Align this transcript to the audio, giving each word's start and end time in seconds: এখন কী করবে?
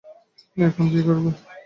এখন 0.57 0.85
কী 0.91 0.99
করবে? 1.07 1.29